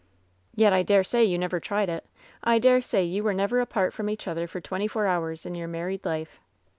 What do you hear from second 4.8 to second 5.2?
four